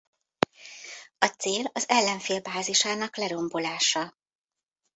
[1.19, 4.17] A cél az ellenfél bázisának lerombolása.